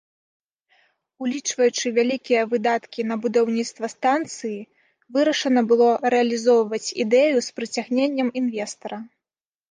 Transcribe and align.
Улічваючы 1.23 1.89
вялікія 1.97 2.45
выдаткі 2.53 3.01
на 3.11 3.15
будаўніцтва 3.25 3.85
станцыі, 3.95 4.55
вырашана 5.17 5.61
было 5.73 5.89
рэалізоўваць 6.15 6.89
ідэю 7.05 7.35
з 7.49 7.59
прыцягненнем 7.61 8.33
інвестара. 8.43 8.97